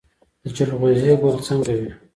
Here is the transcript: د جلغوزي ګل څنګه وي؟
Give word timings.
د 0.43 0.45
جلغوزي 0.55 1.11
ګل 1.21 1.35
څنګه 1.47 1.71
وي؟ 1.79 1.91